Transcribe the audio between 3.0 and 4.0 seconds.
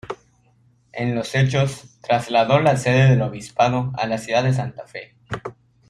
del obispado